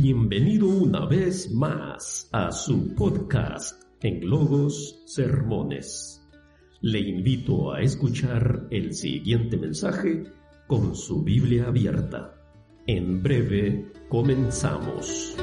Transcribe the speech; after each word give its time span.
Bienvenido 0.00 0.68
una 0.68 1.06
vez 1.06 1.50
más 1.50 2.28
a 2.30 2.52
su 2.52 2.94
podcast 2.94 3.82
en 4.00 4.30
Logos 4.30 5.02
Sermones. 5.06 6.22
Le 6.82 7.00
invito 7.00 7.72
a 7.72 7.80
escuchar 7.80 8.68
el 8.70 8.94
siguiente 8.94 9.56
mensaje 9.56 10.22
con 10.68 10.94
su 10.94 11.24
Biblia 11.24 11.66
abierta. 11.66 12.32
En 12.86 13.24
breve 13.24 13.90
comenzamos. 14.08 15.34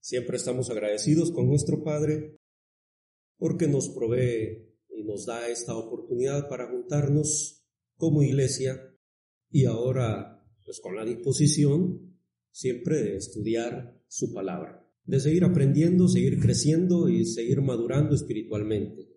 Siempre 0.00 0.36
estamos 0.36 0.68
agradecidos 0.68 1.32
con 1.32 1.48
nuestro 1.48 1.82
Padre 1.82 2.36
porque 3.38 3.68
nos 3.68 3.88
provee 3.88 4.68
y 4.90 5.02
nos 5.04 5.24
da 5.24 5.48
esta 5.48 5.74
oportunidad 5.74 6.46
para 6.50 6.68
juntarnos 6.68 7.61
como 7.96 8.22
iglesia 8.22 8.80
y 9.50 9.64
ahora 9.64 10.44
pues 10.64 10.80
con 10.80 10.96
la 10.96 11.04
disposición 11.04 12.16
siempre 12.50 13.02
de 13.02 13.16
estudiar 13.16 14.00
su 14.08 14.32
palabra, 14.32 14.86
de 15.04 15.20
seguir 15.20 15.44
aprendiendo, 15.44 16.08
seguir 16.08 16.38
creciendo 16.40 17.08
y 17.08 17.24
seguir 17.24 17.60
madurando 17.62 18.14
espiritualmente. 18.14 19.08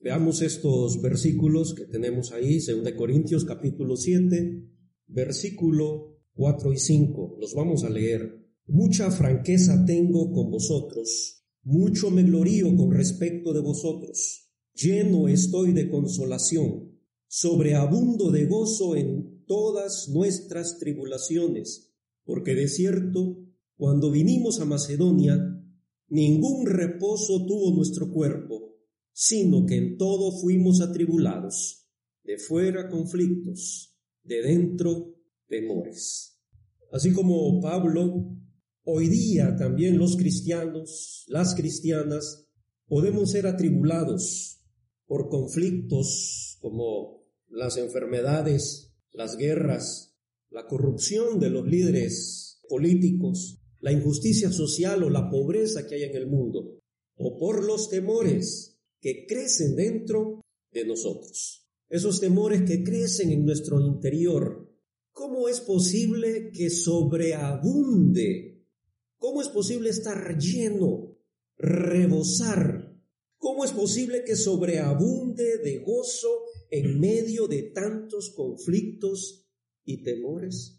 Veamos 0.00 0.42
estos 0.42 1.00
versículos 1.02 1.74
que 1.74 1.84
tenemos 1.84 2.32
ahí, 2.32 2.58
2 2.58 2.92
Corintios 2.92 3.44
capítulo 3.44 3.96
7, 3.96 4.64
versículo 5.08 6.18
4 6.34 6.72
y 6.72 6.78
5. 6.78 7.36
Los 7.38 7.54
vamos 7.54 7.84
a 7.84 7.90
leer. 7.90 8.46
Mucha 8.66 9.10
franqueza 9.10 9.84
tengo 9.84 10.32
con 10.32 10.50
vosotros, 10.50 11.44
mucho 11.62 12.10
me 12.10 12.22
glorío 12.22 12.74
con 12.76 12.92
respecto 12.92 13.52
de 13.52 13.60
vosotros 13.60 14.50
lleno 14.80 15.28
estoy 15.28 15.72
de 15.72 15.90
consolación, 15.90 16.89
sobreabundo 17.32 18.32
de 18.32 18.46
gozo 18.46 18.96
en 18.96 19.44
todas 19.46 20.08
nuestras 20.08 20.80
tribulaciones, 20.80 21.94
porque 22.24 22.56
de 22.56 22.66
cierto, 22.66 23.38
cuando 23.76 24.10
vinimos 24.10 24.58
a 24.58 24.64
Macedonia, 24.64 25.38
ningún 26.08 26.66
reposo 26.66 27.46
tuvo 27.46 27.72
nuestro 27.76 28.12
cuerpo, 28.12 28.74
sino 29.12 29.64
que 29.64 29.76
en 29.76 29.96
todo 29.96 30.40
fuimos 30.40 30.80
atribulados, 30.80 31.86
de 32.24 32.36
fuera 32.36 32.90
conflictos, 32.90 33.96
de 34.24 34.42
dentro 34.42 35.14
temores. 35.46 36.36
Así 36.90 37.12
como 37.12 37.60
Pablo, 37.60 38.28
hoy 38.82 39.08
día 39.08 39.54
también 39.54 39.98
los 39.98 40.16
cristianos, 40.16 41.26
las 41.28 41.54
cristianas, 41.54 42.48
podemos 42.88 43.30
ser 43.30 43.46
atribulados 43.46 44.60
por 45.06 45.28
conflictos 45.28 46.58
como 46.60 47.19
las 47.50 47.76
enfermedades, 47.76 48.92
las 49.12 49.36
guerras, 49.36 50.16
la 50.50 50.66
corrupción 50.66 51.38
de 51.38 51.50
los 51.50 51.66
líderes 51.66 52.62
políticos, 52.68 53.60
la 53.80 53.92
injusticia 53.92 54.52
social 54.52 55.02
o 55.02 55.10
la 55.10 55.28
pobreza 55.28 55.86
que 55.86 55.96
hay 55.96 56.04
en 56.04 56.16
el 56.16 56.26
mundo, 56.26 56.80
o 57.16 57.38
por 57.38 57.64
los 57.64 57.88
temores 57.88 58.78
que 59.00 59.26
crecen 59.26 59.74
dentro 59.74 60.40
de 60.70 60.86
nosotros. 60.86 61.66
Esos 61.88 62.20
temores 62.20 62.62
que 62.62 62.84
crecen 62.84 63.30
en 63.30 63.44
nuestro 63.44 63.80
interior. 63.80 64.68
¿Cómo 65.12 65.48
es 65.48 65.60
posible 65.60 66.52
que 66.52 66.70
sobreabunde? 66.70 68.64
¿Cómo 69.18 69.42
es 69.42 69.48
posible 69.48 69.90
estar 69.90 70.38
lleno, 70.38 71.18
rebosar 71.56 72.79
¿Cómo 73.40 73.64
es 73.64 73.72
posible 73.72 74.22
que 74.22 74.36
sobreabunde 74.36 75.56
de 75.64 75.78
gozo 75.78 76.28
en 76.70 77.00
medio 77.00 77.48
de 77.48 77.62
tantos 77.62 78.34
conflictos 78.36 79.48
y 79.82 80.02
temores? 80.02 80.78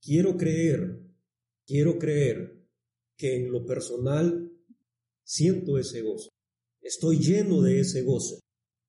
Quiero 0.00 0.38
creer, 0.38 1.02
quiero 1.66 1.98
creer 1.98 2.66
que 3.18 3.36
en 3.36 3.52
lo 3.52 3.66
personal 3.66 4.50
siento 5.22 5.76
ese 5.76 6.00
gozo. 6.00 6.30
Estoy 6.80 7.18
lleno 7.18 7.60
de 7.60 7.80
ese 7.80 8.00
gozo. 8.00 8.40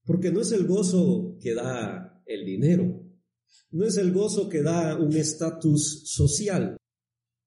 Porque 0.06 0.32
no 0.32 0.40
es 0.40 0.54
el 0.54 0.66
gozo 0.66 1.38
que 1.42 1.54
da 1.54 2.24
el 2.26 2.46
dinero. 2.46 3.04
No 3.72 3.86
es 3.86 3.98
el 3.98 4.14
gozo 4.14 4.48
que 4.48 4.62
da 4.62 4.98
un 4.98 5.18
estatus 5.18 6.04
social. 6.06 6.78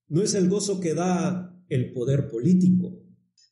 No 0.09 0.21
es 0.21 0.35
el 0.35 0.47
gozo 0.47 0.79
que 0.79 0.93
da 0.93 1.59
el 1.69 1.91
poder 1.91 2.27
político 2.27 3.02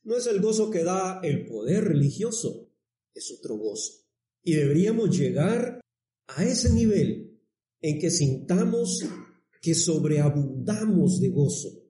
no 0.04 0.16
es 0.16 0.26
el 0.26 0.40
gozo 0.40 0.70
que 0.70 0.84
da 0.84 1.20
el 1.22 1.46
poder 1.46 1.84
religioso, 1.84 2.72
es 3.14 3.30
otro 3.38 3.56
gozo. 3.56 4.04
Y 4.42 4.54
deberíamos 4.54 5.16
llegar 5.16 5.80
a 6.26 6.44
ese 6.44 6.72
nivel 6.72 7.40
en 7.80 7.98
que 7.98 8.10
sintamos 8.10 9.04
que 9.60 9.74
sobreabundamos 9.74 11.20
de 11.20 11.30
gozo, 11.30 11.84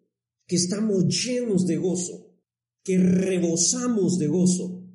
que 0.47 0.56
estamos 0.56 1.06
llenos 1.25 1.67
de 1.67 1.77
gozo, 1.78 2.37
que 2.84 2.99
rebosamos 2.99 4.19
de 4.19 4.27
gozo. 4.27 4.87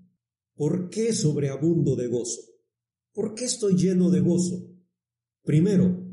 ¿Por 0.56 0.90
qué 0.90 1.14
sobreabundo 1.14 1.96
de 1.96 2.08
gozo? 2.08 2.42
¿Por 3.14 3.34
qué 3.34 3.46
estoy 3.46 3.76
lleno 3.76 4.12
de 4.12 4.20
gozo? 4.20 4.70
Primero, 5.44 6.04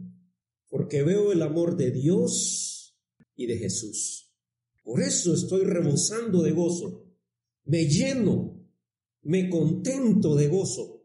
porque 0.69 1.03
veo 1.03 1.33
el 1.33 1.43
amor 1.43 1.77
de 1.77 1.91
Dios 1.91 2.97
y 3.37 3.47
de 3.47 3.59
Jesús. 3.59 4.24
Por 4.85 5.01
eso 5.01 5.33
estoy 5.33 5.65
rebosando 5.65 6.43
de 6.43 6.53
gozo. 6.53 7.07
Me 7.65 7.87
lleno, 7.87 8.63
me 9.23 9.49
contento 9.49 10.37
de 10.37 10.49
gozo, 10.49 11.03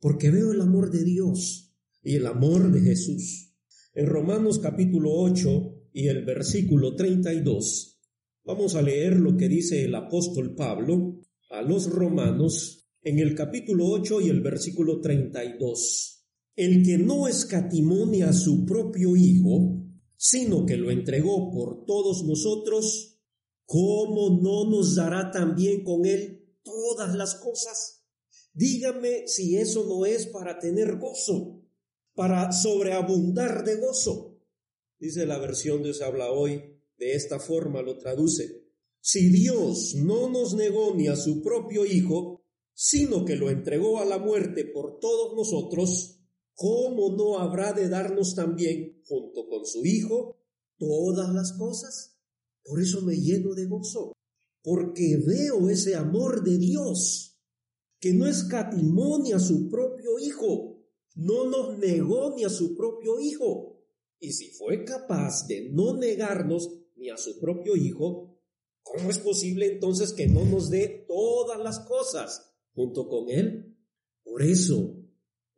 porque 0.00 0.30
veo 0.30 0.52
el 0.52 0.62
amor 0.62 0.90
de 0.90 1.04
Dios 1.04 1.74
y 2.02 2.16
el 2.16 2.26
amor 2.26 2.72
de 2.72 2.80
Jesús. 2.80 3.54
En 3.92 4.06
Romanos 4.06 4.58
capítulo 4.58 5.12
8 5.12 5.90
y 5.92 6.08
el 6.08 6.24
versículo 6.24 6.96
32, 6.96 8.00
vamos 8.44 8.74
a 8.76 8.82
leer 8.82 9.20
lo 9.20 9.36
que 9.36 9.46
dice 9.46 9.84
el 9.84 9.94
apóstol 9.94 10.54
Pablo 10.54 11.20
a 11.50 11.60
los 11.60 11.90
romanos 11.90 12.88
en 13.02 13.18
el 13.18 13.34
capítulo 13.34 13.88
8 13.88 14.22
y 14.22 14.30
el 14.30 14.40
versículo 14.40 15.02
32. 15.02 16.24
El 16.56 16.82
que 16.82 16.96
no 16.96 17.28
escatimonia 17.28 18.30
a 18.30 18.32
su 18.32 18.64
propio 18.64 19.14
Hijo, 19.16 19.81
sino 20.22 20.64
que 20.66 20.76
lo 20.76 20.92
entregó 20.92 21.50
por 21.50 21.84
todos 21.84 22.22
nosotros, 22.22 23.18
¿cómo 23.66 24.38
no 24.40 24.70
nos 24.70 24.94
dará 24.94 25.32
también 25.32 25.82
con 25.82 26.06
él 26.06 26.56
todas 26.62 27.16
las 27.16 27.34
cosas? 27.34 28.04
Dígame 28.52 29.26
si 29.26 29.56
eso 29.56 29.84
no 29.84 30.06
es 30.06 30.28
para 30.28 30.60
tener 30.60 30.98
gozo, 30.98 31.64
para 32.14 32.52
sobreabundar 32.52 33.64
de 33.64 33.80
gozo. 33.80 34.38
Dice 35.00 35.26
la 35.26 35.38
versión 35.38 35.92
se 35.92 36.04
habla 36.04 36.30
hoy, 36.30 36.80
de 36.98 37.14
esta 37.14 37.40
forma 37.40 37.82
lo 37.82 37.98
traduce. 37.98 38.68
Si 39.00 39.28
Dios 39.28 39.96
no 39.96 40.28
nos 40.28 40.54
negó 40.54 40.94
ni 40.94 41.08
a 41.08 41.16
su 41.16 41.42
propio 41.42 41.84
Hijo, 41.84 42.44
sino 42.74 43.24
que 43.24 43.34
lo 43.34 43.50
entregó 43.50 43.98
a 43.98 44.04
la 44.04 44.18
muerte 44.18 44.66
por 44.66 45.00
todos 45.00 45.34
nosotros, 45.34 46.21
¿cómo 46.54 47.14
no 47.16 47.38
habrá 47.38 47.72
de 47.72 47.88
darnos 47.88 48.34
también, 48.34 49.00
junto 49.06 49.48
con 49.48 49.66
su 49.66 49.84
Hijo, 49.84 50.38
todas 50.78 51.32
las 51.34 51.52
cosas? 51.52 52.18
Por 52.64 52.80
eso 52.80 53.02
me 53.02 53.16
lleno 53.16 53.54
de 53.54 53.66
gozo, 53.66 54.12
porque 54.62 55.18
veo 55.24 55.68
ese 55.68 55.94
amor 55.94 56.42
de 56.42 56.58
Dios, 56.58 57.38
que 58.00 58.12
no 58.12 58.26
escatimó 58.26 59.18
ni 59.18 59.32
a 59.32 59.38
su 59.38 59.68
propio 59.68 60.18
Hijo, 60.18 60.78
no 61.14 61.44
nos 61.44 61.78
negó 61.78 62.34
ni 62.34 62.44
a 62.44 62.50
su 62.50 62.74
propio 62.76 63.20
Hijo. 63.20 63.80
Y 64.18 64.32
si 64.32 64.50
fue 64.52 64.84
capaz 64.84 65.46
de 65.48 65.70
no 65.70 65.96
negarnos 65.96 66.70
ni 66.96 67.10
a 67.10 67.16
su 67.16 67.40
propio 67.40 67.76
Hijo, 67.76 68.38
¿cómo 68.82 69.10
es 69.10 69.18
posible 69.18 69.66
entonces 69.66 70.12
que 70.12 70.28
no 70.28 70.44
nos 70.44 70.70
dé 70.70 71.04
todas 71.08 71.58
las 71.58 71.80
cosas 71.80 72.54
junto 72.74 73.08
con 73.08 73.28
Él? 73.30 73.76
Por 74.22 74.42
eso 74.42 75.01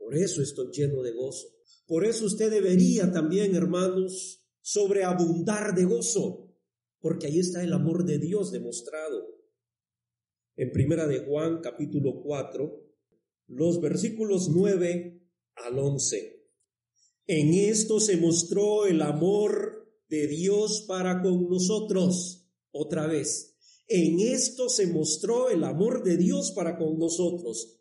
por 0.04 0.18
eso 0.18 0.42
estoy 0.42 0.70
lleno 0.70 1.02
de 1.02 1.12
gozo. 1.12 1.48
Por 1.86 2.04
eso 2.04 2.26
usted 2.26 2.50
debería 2.50 3.10
también, 3.10 3.54
hermanos, 3.54 4.44
sobreabundar 4.60 5.74
de 5.74 5.84
gozo, 5.84 6.54
porque 7.00 7.26
ahí 7.26 7.38
está 7.38 7.64
el 7.64 7.72
amor 7.72 8.04
de 8.04 8.18
Dios 8.18 8.52
demostrado. 8.52 9.26
En 10.56 10.72
Primera 10.72 11.06
de 11.06 11.20
Juan, 11.20 11.62
capítulo 11.62 12.20
4, 12.22 12.84
los 13.46 13.80
versículos 13.80 14.50
9 14.50 15.22
al 15.54 15.78
11. 15.78 16.50
En 17.26 17.54
esto 17.54 17.98
se 17.98 18.18
mostró 18.18 18.84
el 18.84 19.00
amor 19.00 19.90
de 20.10 20.26
Dios 20.26 20.84
para 20.86 21.22
con 21.22 21.48
nosotros. 21.48 22.46
Otra 22.72 23.06
vez, 23.06 23.56
en 23.88 24.20
esto 24.20 24.68
se 24.68 24.86
mostró 24.86 25.48
el 25.48 25.64
amor 25.64 26.04
de 26.04 26.18
Dios 26.18 26.52
para 26.52 26.76
con 26.76 26.98
nosotros 26.98 27.80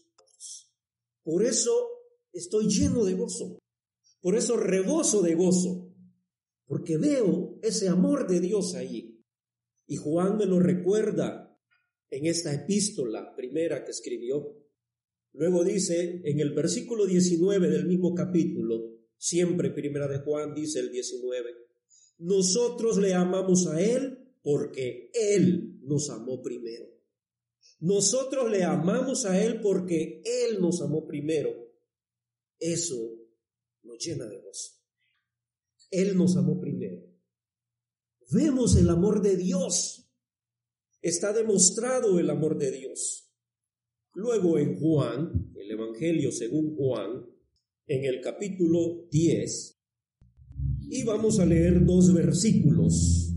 Por 1.23 1.45
eso 1.45 1.71
estoy 2.33 2.67
lleno 2.67 3.05
de 3.05 3.13
gozo, 3.13 3.59
por 4.21 4.35
eso 4.35 4.57
reboso 4.57 5.21
de 5.21 5.35
gozo, 5.35 5.93
porque 6.65 6.97
veo 6.97 7.59
ese 7.61 7.87
amor 7.89 8.27
de 8.27 8.39
Dios 8.39 8.75
ahí. 8.75 9.23
Y 9.87 9.97
Juan 9.97 10.37
me 10.37 10.45
lo 10.45 10.59
recuerda 10.59 11.57
en 12.09 12.25
esta 12.25 12.53
epístola 12.53 13.35
primera 13.35 13.83
que 13.83 13.91
escribió. 13.91 14.57
Luego 15.33 15.63
dice 15.63 16.21
en 16.23 16.39
el 16.39 16.53
versículo 16.53 17.05
19 17.05 17.69
del 17.69 17.87
mismo 17.87 18.13
capítulo, 18.13 18.99
siempre 19.17 19.71
primera 19.71 20.07
de 20.07 20.19
Juan 20.19 20.53
dice 20.53 20.79
el 20.79 20.91
19, 20.91 21.49
nosotros 22.19 22.97
le 22.97 23.13
amamos 23.13 23.67
a 23.67 23.81
Él 23.81 24.35
porque 24.41 25.09
Él 25.13 25.79
nos 25.83 26.09
amó 26.09 26.41
primero. 26.41 26.85
Nosotros 27.79 28.49
le 28.51 28.63
amamos 28.63 29.25
a 29.25 29.43
Él 29.43 29.59
porque 29.61 30.21
Él 30.23 30.61
nos 30.61 30.81
amó 30.81 31.07
primero. 31.07 31.49
Eso 32.59 32.95
nos 33.83 33.97
llena 34.05 34.27
de 34.27 34.39
gozo. 34.39 34.73
Él 35.89 36.15
nos 36.15 36.37
amó 36.37 36.59
primero. 36.59 37.01
Vemos 38.31 38.77
el 38.77 38.89
amor 38.89 39.21
de 39.21 39.35
Dios. 39.35 40.09
Está 41.01 41.33
demostrado 41.33 42.19
el 42.19 42.29
amor 42.29 42.57
de 42.57 42.71
Dios. 42.71 43.29
Luego 44.13 44.59
en 44.59 44.79
Juan, 44.79 45.51
el 45.55 45.71
Evangelio 45.71 46.31
según 46.31 46.75
Juan, 46.75 47.25
en 47.87 48.05
el 48.05 48.21
capítulo 48.21 49.07
10, 49.09 49.81
y 50.89 51.03
vamos 51.03 51.39
a 51.39 51.45
leer 51.45 51.85
dos 51.85 52.13
versículos, 52.13 53.33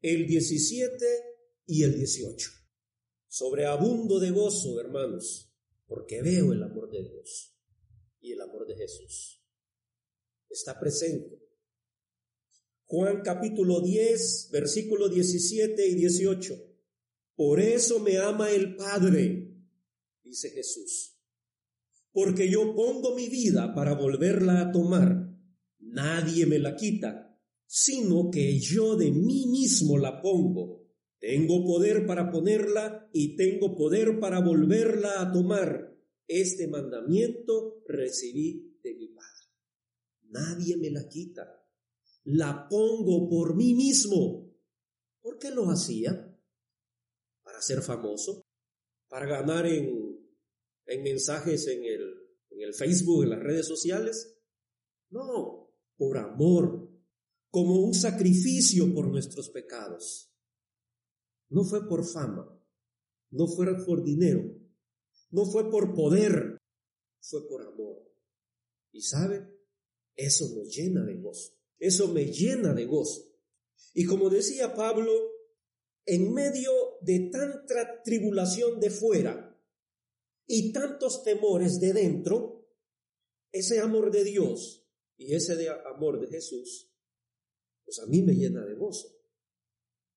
el 0.00 0.26
17 0.26 1.04
y 1.66 1.82
el 1.82 1.96
18. 1.96 2.61
Sobreabundo 3.32 4.20
de 4.20 4.30
gozo, 4.30 4.78
hermanos, 4.78 5.50
porque 5.86 6.20
veo 6.20 6.52
el 6.52 6.62
amor 6.62 6.90
de 6.90 7.02
Dios 7.02 7.56
y 8.20 8.32
el 8.32 8.42
amor 8.42 8.66
de 8.66 8.76
Jesús. 8.76 9.42
Está 10.50 10.78
presente. 10.78 11.40
Juan 12.84 13.22
capítulo 13.24 13.80
10, 13.80 14.50
versículo 14.52 15.08
17 15.08 15.88
y 15.88 15.94
18. 15.94 16.54
Por 17.34 17.58
eso 17.58 18.00
me 18.00 18.18
ama 18.18 18.50
el 18.50 18.76
Padre, 18.76 19.56
dice 20.22 20.50
Jesús, 20.50 21.18
porque 22.10 22.50
yo 22.50 22.74
pongo 22.74 23.14
mi 23.14 23.30
vida 23.30 23.74
para 23.74 23.94
volverla 23.94 24.60
a 24.60 24.72
tomar. 24.72 25.34
Nadie 25.78 26.44
me 26.44 26.58
la 26.58 26.76
quita, 26.76 27.40
sino 27.64 28.30
que 28.30 28.58
yo 28.58 28.94
de 28.96 29.10
mí 29.10 29.46
mismo 29.46 29.96
la 29.96 30.20
pongo. 30.20 30.81
Tengo 31.22 31.64
poder 31.64 32.04
para 32.04 32.32
ponerla 32.32 33.08
y 33.12 33.36
tengo 33.36 33.76
poder 33.76 34.18
para 34.18 34.40
volverla 34.40 35.22
a 35.22 35.30
tomar. 35.30 35.96
Este 36.26 36.66
mandamiento 36.66 37.80
recibí 37.86 38.76
de 38.82 38.94
mi 38.96 39.06
Padre. 39.06 39.46
Nadie 40.30 40.76
me 40.78 40.90
la 40.90 41.08
quita. 41.08 41.64
La 42.24 42.66
pongo 42.68 43.28
por 43.28 43.54
mí 43.54 43.72
mismo. 43.72 44.52
¿Por 45.20 45.38
qué 45.38 45.52
lo 45.52 45.70
hacía? 45.70 46.36
¿Para 47.44 47.62
ser 47.62 47.82
famoso? 47.82 48.44
¿Para 49.06 49.26
ganar 49.26 49.66
en, 49.66 50.26
en 50.86 51.02
mensajes 51.04 51.68
en 51.68 51.84
el, 51.84 52.02
en 52.50 52.62
el 52.62 52.74
Facebook, 52.74 53.22
en 53.22 53.30
las 53.30 53.40
redes 53.44 53.68
sociales? 53.68 54.40
No, 55.10 55.72
por 55.96 56.18
amor, 56.18 56.90
como 57.48 57.76
un 57.76 57.94
sacrificio 57.94 58.92
por 58.92 59.06
nuestros 59.06 59.50
pecados. 59.50 60.31
No 61.52 61.64
fue 61.64 61.86
por 61.86 62.02
fama, 62.06 62.58
no 63.30 63.46
fue 63.46 63.66
por 63.84 64.02
dinero, 64.02 64.58
no 65.30 65.44
fue 65.44 65.70
por 65.70 65.94
poder, 65.94 66.56
fue 67.20 67.46
por 67.46 67.60
amor. 67.60 68.10
Y 68.90 69.02
sabe, 69.02 69.46
eso 70.16 70.48
nos 70.56 70.74
llena 70.74 71.04
de 71.04 71.16
gozo, 71.20 71.52
eso 71.78 72.08
me 72.08 72.24
llena 72.24 72.72
de 72.72 72.86
gozo. 72.86 73.36
Y 73.92 74.06
como 74.06 74.30
decía 74.30 74.74
Pablo, 74.74 75.12
en 76.06 76.32
medio 76.32 76.72
de 77.02 77.28
tanta 77.30 78.02
tribulación 78.02 78.80
de 78.80 78.88
fuera 78.88 79.54
y 80.46 80.72
tantos 80.72 81.22
temores 81.22 81.80
de 81.80 81.92
dentro, 81.92 82.66
ese 83.52 83.78
amor 83.80 84.10
de 84.10 84.24
Dios 84.24 84.88
y 85.18 85.34
ese 85.34 85.56
de 85.56 85.68
amor 85.68 86.18
de 86.18 86.28
Jesús, 86.28 86.90
pues 87.84 87.98
a 87.98 88.06
mí 88.06 88.22
me 88.22 88.32
llena 88.32 88.64
de 88.64 88.74
gozo. 88.74 89.21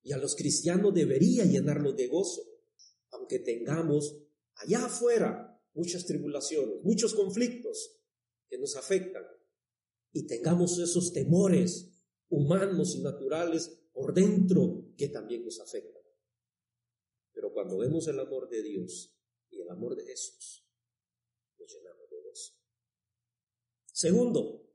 Y 0.06 0.14
a 0.14 0.18
los 0.18 0.36
cristianos 0.36 0.94
debería 0.94 1.46
llenarlos 1.46 1.98
de 1.98 2.06
gozo, 2.08 2.44
aunque 3.10 3.40
tengamos 3.40 4.16
allá 4.54 4.86
afuera 4.86 5.60
muchas 5.74 6.06
tribulaciones, 6.06 6.84
muchos 6.84 7.16
conflictos 7.16 8.04
que 8.48 8.60
nos 8.60 8.76
afectan 8.76 9.26
y 10.14 10.28
tengamos 10.28 10.78
esos 10.78 11.12
temores 11.12 11.92
humanos 12.30 12.96
y 12.96 13.02
naturales 13.02 13.82
por 13.92 14.14
dentro 14.14 14.94
que 14.96 15.10
también 15.10 15.44
nos 15.44 15.60
afectan. 15.60 16.04
Pero 17.34 17.52
cuando 17.52 17.80
vemos 17.80 18.08
el 18.08 18.20
amor 18.20 18.48
de 18.48 18.62
Dios 18.62 19.18
y 19.50 19.60
el 19.60 19.70
amor 19.72 19.96
de 19.96 20.06
Jesús, 20.06 20.70
nos 21.58 21.74
llenamos 21.74 22.08
de 22.12 22.22
gozo. 22.22 22.54
Segundo, 23.92 24.70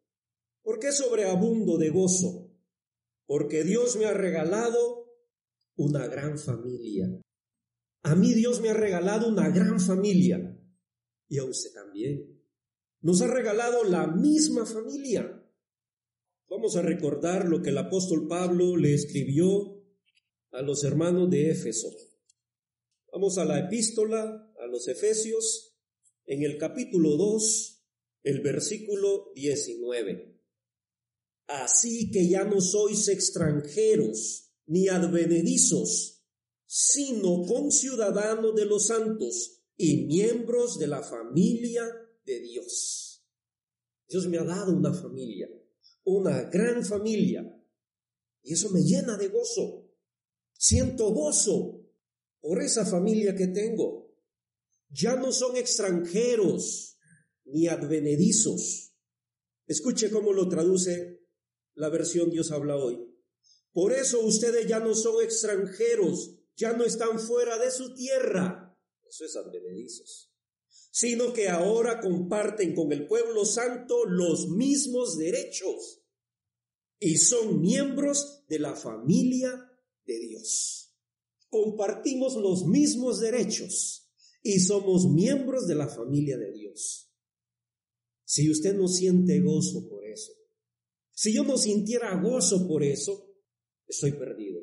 ¿por 0.62 0.80
qué 0.80 0.90
sobreabundo 0.90 1.78
de 1.78 1.90
gozo? 1.90 2.50
Porque 3.26 3.62
Dios 3.62 3.94
me 3.94 4.06
ha 4.06 4.12
regalado 4.12 4.99
una 5.80 6.06
gran 6.08 6.38
familia. 6.38 7.08
A 8.02 8.14
mí 8.14 8.34
Dios 8.34 8.60
me 8.60 8.68
ha 8.68 8.74
regalado 8.74 9.28
una 9.28 9.48
gran 9.48 9.80
familia 9.80 10.58
y 11.28 11.38
a 11.38 11.44
usted 11.44 11.72
también. 11.72 12.38
Nos 13.00 13.22
ha 13.22 13.28
regalado 13.28 13.84
la 13.84 14.06
misma 14.06 14.66
familia. 14.66 15.42
Vamos 16.50 16.76
a 16.76 16.82
recordar 16.82 17.48
lo 17.48 17.62
que 17.62 17.70
el 17.70 17.78
apóstol 17.78 18.28
Pablo 18.28 18.76
le 18.76 18.92
escribió 18.92 19.82
a 20.52 20.60
los 20.60 20.84
hermanos 20.84 21.30
de 21.30 21.50
Éfeso. 21.50 21.88
Vamos 23.12 23.38
a 23.38 23.44
la 23.46 23.58
epístola 23.58 24.52
a 24.58 24.66
los 24.66 24.86
Efesios 24.86 25.78
en 26.26 26.42
el 26.42 26.58
capítulo 26.58 27.16
2, 27.16 27.84
el 28.24 28.40
versículo 28.40 29.32
19. 29.34 30.38
Así 31.46 32.10
que 32.10 32.28
ya 32.28 32.44
no 32.44 32.60
sois 32.60 33.08
extranjeros 33.08 34.49
ni 34.70 34.86
advenedizos 34.88 36.18
sino 36.72 37.42
conciudadanos 37.46 38.54
de 38.54 38.64
los 38.64 38.86
santos 38.86 39.60
y 39.76 40.06
miembros 40.06 40.78
de 40.78 40.86
la 40.86 41.02
familia 41.02 41.84
de 42.24 42.38
Dios. 42.38 43.26
Dios 44.08 44.28
me 44.28 44.38
ha 44.38 44.44
dado 44.44 44.72
una 44.72 44.94
familia, 44.94 45.48
una 46.04 46.42
gran 46.42 46.84
familia, 46.84 47.42
y 48.44 48.52
eso 48.52 48.70
me 48.70 48.82
llena 48.82 49.16
de 49.16 49.26
gozo. 49.26 49.90
Siento 50.52 51.12
gozo 51.12 51.90
por 52.40 52.62
esa 52.62 52.86
familia 52.86 53.34
que 53.34 53.48
tengo. 53.48 54.14
Ya 54.90 55.16
no 55.16 55.32
son 55.32 55.56
extranjeros 55.56 56.98
ni 57.46 57.66
advenedizos. 57.66 58.94
Escuche 59.66 60.08
cómo 60.08 60.32
lo 60.32 60.48
traduce 60.48 61.26
la 61.74 61.88
versión 61.88 62.30
Dios 62.30 62.52
habla 62.52 62.76
hoy. 62.76 63.09
Por 63.72 63.92
eso 63.92 64.20
ustedes 64.20 64.66
ya 64.66 64.80
no 64.80 64.94
son 64.94 65.22
extranjeros 65.22 66.40
ya 66.60 66.74
no 66.74 66.84
están 66.84 67.18
fuera 67.18 67.58
de 67.58 67.70
su 67.70 67.94
tierra, 67.94 68.78
eso 69.08 69.24
es 69.24 69.34
advenedizos, 69.34 70.30
sino 70.90 71.32
que 71.32 71.48
ahora 71.48 72.00
comparten 72.00 72.74
con 72.74 72.92
el 72.92 73.06
pueblo 73.06 73.46
santo 73.46 74.04
los 74.04 74.50
mismos 74.50 75.16
derechos 75.16 76.02
y 76.98 77.16
son 77.16 77.62
miembros 77.62 78.44
de 78.46 78.58
la 78.58 78.76
familia 78.76 79.72
de 80.04 80.18
Dios. 80.18 80.94
Compartimos 81.48 82.36
los 82.36 82.66
mismos 82.66 83.20
derechos 83.20 84.12
y 84.42 84.60
somos 84.60 85.08
miembros 85.08 85.66
de 85.66 85.74
la 85.76 85.88
familia 85.88 86.36
de 86.36 86.52
Dios. 86.52 87.10
Si 88.24 88.50
usted 88.50 88.74
no 88.74 88.86
siente 88.86 89.40
gozo 89.40 89.88
por 89.88 90.06
eso, 90.06 90.32
si 91.12 91.32
yo 91.32 91.42
no 91.42 91.56
sintiera 91.56 92.20
gozo 92.20 92.68
por 92.68 92.84
eso, 92.84 93.29
estoy 93.90 94.12
perdido 94.12 94.60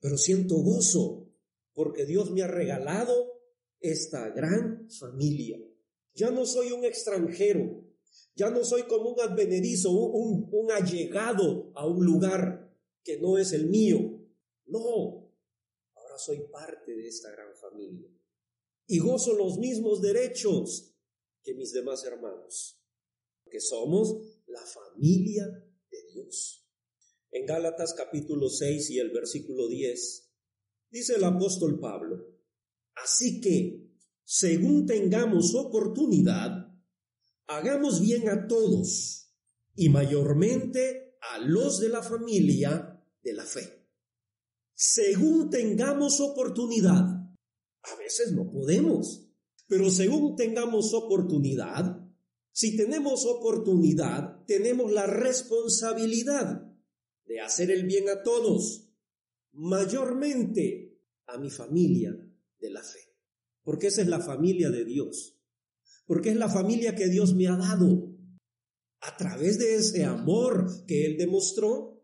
pero 0.00 0.18
siento 0.18 0.56
gozo 0.56 1.32
porque 1.74 2.06
Dios 2.06 2.30
me 2.30 2.42
ha 2.42 2.46
regalado 2.46 3.40
esta 3.80 4.30
gran 4.30 4.88
familia. 4.90 5.58
Ya 6.14 6.30
no 6.30 6.46
soy 6.46 6.72
un 6.72 6.84
extranjero, 6.84 7.84
ya 8.34 8.50
no 8.50 8.64
soy 8.64 8.84
como 8.84 9.10
un 9.10 9.20
advenedizo, 9.20 9.90
un, 9.90 10.70
allegado 10.70 11.72
a 11.74 11.86
un 11.86 12.04
lugar 12.04 12.72
que 13.02 13.18
no 13.18 13.36
es 13.36 13.52
el 13.52 13.66
mío. 13.66 13.98
No, 14.66 15.30
ahora 15.94 16.18
soy 16.18 16.40
parte 16.50 16.94
de 16.94 17.08
esta 17.08 17.30
gran 17.30 17.54
familia 17.56 18.08
y 18.86 18.98
gozo 18.98 19.34
los 19.34 19.58
mismos 19.58 20.00
derechos 20.00 20.94
que 21.42 21.54
mis 21.54 21.72
demás 21.72 22.04
hermanos, 22.04 22.80
que 23.50 23.60
somos 23.60 24.16
la 24.46 24.62
familia 24.62 25.46
de 25.90 26.02
Dios. 26.12 26.65
En 27.36 27.44
Gálatas 27.44 27.92
capítulo 27.92 28.48
6 28.48 28.88
y 28.92 28.98
el 28.98 29.10
versículo 29.10 29.68
10, 29.68 30.32
dice 30.90 31.16
el 31.16 31.24
apóstol 31.24 31.78
Pablo, 31.78 32.16
así 32.94 33.42
que, 33.42 33.90
según 34.24 34.86
tengamos 34.86 35.54
oportunidad, 35.54 36.50
hagamos 37.46 38.00
bien 38.00 38.30
a 38.30 38.46
todos 38.46 39.34
y 39.74 39.90
mayormente 39.90 41.18
a 41.30 41.38
los 41.40 41.78
de 41.78 41.90
la 41.90 42.02
familia 42.02 43.04
de 43.22 43.32
la 43.34 43.44
fe. 43.44 43.86
Según 44.72 45.50
tengamos 45.50 46.20
oportunidad, 46.20 47.04
a 47.04 47.96
veces 47.98 48.32
no 48.32 48.50
podemos, 48.50 49.28
pero 49.66 49.90
según 49.90 50.36
tengamos 50.36 50.94
oportunidad, 50.94 52.02
si 52.50 52.78
tenemos 52.78 53.26
oportunidad, 53.26 54.42
tenemos 54.46 54.90
la 54.90 55.04
responsabilidad 55.04 56.75
de 57.26 57.40
hacer 57.40 57.70
el 57.70 57.84
bien 57.84 58.08
a 58.08 58.22
todos, 58.22 58.88
mayormente 59.52 60.98
a 61.26 61.38
mi 61.38 61.50
familia 61.50 62.16
de 62.58 62.70
la 62.70 62.82
fe, 62.82 63.00
porque 63.62 63.88
esa 63.88 64.02
es 64.02 64.08
la 64.08 64.20
familia 64.20 64.70
de 64.70 64.84
Dios, 64.84 65.38
porque 66.06 66.30
es 66.30 66.36
la 66.36 66.48
familia 66.48 66.94
que 66.94 67.08
Dios 67.08 67.34
me 67.34 67.48
ha 67.48 67.56
dado. 67.56 68.12
A 69.00 69.16
través 69.16 69.58
de 69.58 69.76
ese 69.76 70.04
amor 70.04 70.86
que 70.86 71.06
Él 71.06 71.16
demostró, 71.18 72.02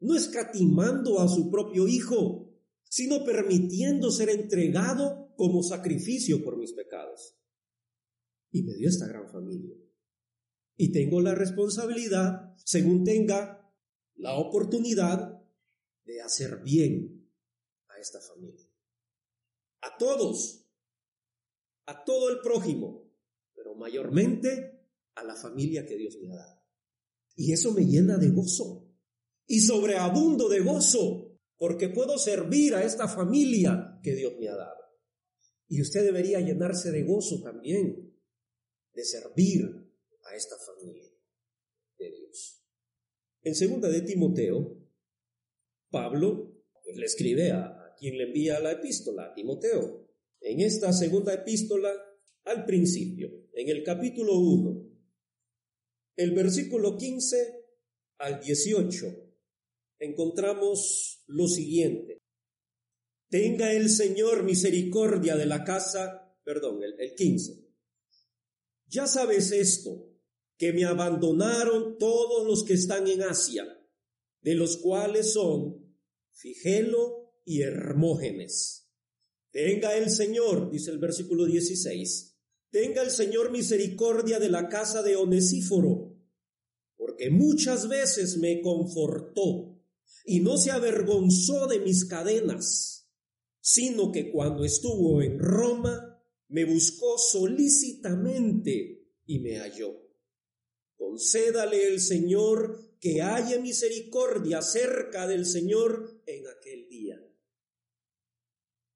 no 0.00 0.16
escatimando 0.16 1.20
a 1.20 1.28
su 1.28 1.50
propio 1.50 1.88
Hijo, 1.88 2.50
sino 2.88 3.24
permitiendo 3.24 4.10
ser 4.10 4.30
entregado 4.30 5.32
como 5.36 5.62
sacrificio 5.62 6.42
por 6.42 6.56
mis 6.56 6.72
pecados. 6.72 7.36
Y 8.50 8.62
me 8.62 8.74
dio 8.74 8.88
esta 8.88 9.06
gran 9.06 9.30
familia. 9.30 9.76
Y 10.76 10.92
tengo 10.92 11.20
la 11.20 11.34
responsabilidad, 11.34 12.54
según 12.64 13.04
tenga 13.04 13.59
la 14.20 14.36
oportunidad, 14.36 15.40
de 16.04 16.20
hacer 16.20 16.62
bien 16.62 17.30
a 17.88 17.98
esta 17.98 18.20
familia. 18.20 18.68
A 19.82 19.96
todos, 19.96 20.66
a 21.86 22.04
todo 22.04 22.30
el 22.30 22.40
prójimo, 22.40 23.10
pero 23.54 23.74
mayormente 23.74 24.88
a 25.14 25.24
la 25.24 25.36
familia 25.36 25.86
que 25.86 25.96
Dios 25.96 26.16
me 26.20 26.32
ha 26.32 26.36
dado. 26.36 26.62
Y 27.36 27.52
eso 27.52 27.72
me 27.72 27.86
llena 27.86 28.18
de 28.18 28.30
gozo 28.30 28.88
y 29.46 29.60
sobreabundo 29.60 30.48
de 30.48 30.60
gozo, 30.60 31.38
porque 31.56 31.88
puedo 31.88 32.18
servir 32.18 32.74
a 32.74 32.84
esta 32.84 33.08
familia 33.08 33.98
que 34.02 34.14
Dios 34.14 34.34
me 34.38 34.48
ha 34.48 34.56
dado. 34.56 34.80
Y 35.68 35.80
usted 35.80 36.04
debería 36.04 36.40
llenarse 36.40 36.90
de 36.90 37.04
gozo 37.04 37.40
también, 37.40 38.16
de 38.92 39.04
servir 39.04 39.64
a 40.24 40.34
esta 40.34 40.56
familia 40.58 41.08
de 41.98 42.10
Dios. 42.10 42.59
En 43.42 43.54
segunda 43.54 43.88
de 43.88 44.02
Timoteo, 44.02 44.76
Pablo 45.90 46.64
pues, 46.84 46.96
le 46.96 47.06
escribe 47.06 47.52
a, 47.52 47.94
quien 47.98 48.16
le 48.16 48.24
envía 48.24 48.60
la 48.60 48.72
epístola, 48.72 49.26
a 49.26 49.34
Timoteo. 49.34 50.08
En 50.40 50.60
esta 50.60 50.92
segunda 50.92 51.34
epístola, 51.34 51.90
al 52.44 52.64
principio, 52.64 53.30
en 53.52 53.68
el 53.68 53.82
capítulo 53.82 54.38
1, 54.38 54.90
el 56.16 56.32
versículo 56.32 56.96
15 56.96 57.64
al 58.18 58.40
18, 58.40 59.06
encontramos 59.98 61.22
lo 61.26 61.46
siguiente. 61.46 62.22
Tenga 63.28 63.72
el 63.72 63.90
Señor 63.90 64.44
misericordia 64.44 65.36
de 65.36 65.46
la 65.46 65.62
casa, 65.64 66.34
perdón, 66.42 66.82
el, 66.82 66.98
el 66.98 67.14
15. 67.14 67.68
Ya 68.86 69.06
sabes 69.06 69.52
esto, 69.52 70.09
que 70.60 70.74
me 70.74 70.84
abandonaron 70.84 71.96
todos 71.96 72.46
los 72.46 72.64
que 72.64 72.74
están 72.74 73.08
en 73.08 73.22
Asia, 73.22 73.64
de 74.42 74.54
los 74.54 74.76
cuales 74.76 75.32
son 75.32 75.96
Figelo 76.32 77.32
y 77.46 77.62
Hermógenes. 77.62 78.90
Tenga 79.50 79.96
el 79.96 80.10
Señor, 80.10 80.70
dice 80.70 80.90
el 80.90 80.98
versículo 80.98 81.46
16, 81.46 82.36
tenga 82.68 83.00
el 83.00 83.10
Señor 83.10 83.50
misericordia 83.50 84.38
de 84.38 84.50
la 84.50 84.68
casa 84.68 85.02
de 85.02 85.16
Onesíforo, 85.16 86.14
porque 86.94 87.30
muchas 87.30 87.88
veces 87.88 88.36
me 88.36 88.60
confortó 88.60 89.80
y 90.26 90.40
no 90.40 90.58
se 90.58 90.72
avergonzó 90.72 91.68
de 91.68 91.78
mis 91.78 92.04
cadenas, 92.04 93.08
sino 93.62 94.12
que 94.12 94.30
cuando 94.30 94.66
estuvo 94.66 95.22
en 95.22 95.38
Roma 95.38 96.22
me 96.48 96.66
buscó 96.66 97.16
solícitamente 97.16 99.06
y 99.24 99.38
me 99.38 99.58
halló. 99.58 100.09
Concédale 101.00 101.88
el 101.88 101.98
Señor 101.98 102.98
que 103.00 103.22
haya 103.22 103.58
misericordia 103.58 104.60
cerca 104.60 105.26
del 105.26 105.46
Señor 105.46 106.20
en 106.26 106.46
aquel 106.46 106.90
día. 106.90 107.18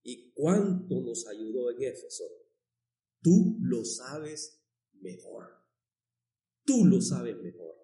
¿Y 0.03 0.31
cuánto 0.33 1.01
nos 1.01 1.27
ayudó 1.27 1.71
en 1.71 1.83
Éfeso? 1.83 2.25
Tú 3.23 3.57
lo 3.63 3.87
sabes 3.87 4.63
mejor. 5.01 5.49
Tú 6.67 6.85
lo 6.85 7.01
sabes 7.01 7.39
mejor. 7.39 7.75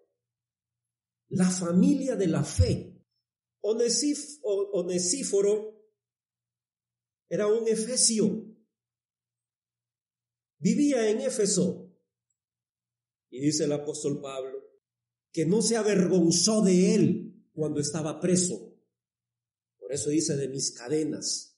La 1.30 1.48
familia 1.48 2.14
de 2.14 2.26
la 2.26 2.44
fe 2.44 3.02
Onesíforo 3.62 4.36
era 7.26 7.46
un 7.46 7.66
efesio. 7.66 8.54
Vivía 10.58 11.08
en 11.08 11.22
Éfeso. 11.22 11.89
Y 13.30 13.40
dice 13.40 13.64
el 13.64 13.72
apóstol 13.72 14.20
Pablo 14.20 14.58
que 15.32 15.46
no 15.46 15.62
se 15.62 15.76
avergonzó 15.76 16.62
de 16.62 16.94
él 16.94 17.46
cuando 17.52 17.80
estaba 17.80 18.20
preso. 18.20 18.76
Por 19.78 19.92
eso 19.92 20.10
dice 20.10 20.36
de 20.36 20.48
mis 20.48 20.72
cadenas. 20.72 21.56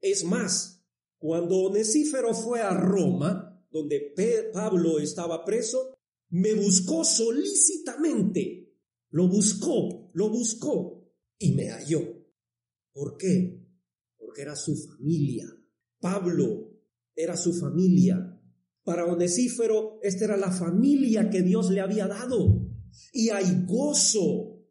Es 0.00 0.24
más, 0.24 0.84
cuando 1.18 1.56
Onesífero 1.58 2.34
fue 2.34 2.60
a 2.60 2.74
Roma, 2.74 3.66
donde 3.70 4.14
Pablo 4.52 4.98
estaba 4.98 5.44
preso, 5.44 5.94
me 6.30 6.54
buscó 6.54 7.04
solícitamente. 7.04 8.74
Lo 9.10 9.28
buscó, 9.28 10.10
lo 10.14 10.28
buscó 10.28 11.10
y 11.38 11.52
me 11.52 11.70
halló. 11.70 12.02
¿Por 12.92 13.16
qué? 13.16 13.66
Porque 14.18 14.42
era 14.42 14.56
su 14.56 14.76
familia. 14.76 15.46
Pablo 16.00 16.70
era 17.14 17.36
su 17.36 17.52
familia. 17.54 18.35
Para 18.86 19.04
Onesífero, 19.04 19.98
esta 20.00 20.26
era 20.26 20.36
la 20.36 20.52
familia 20.52 21.28
que 21.28 21.42
Dios 21.42 21.70
le 21.70 21.80
había 21.80 22.06
dado. 22.06 22.62
Y 23.12 23.30
hay 23.30 23.64
gozo. 23.66 24.62